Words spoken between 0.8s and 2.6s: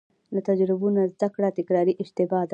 نه زده کړه تکراري اشتباه ده.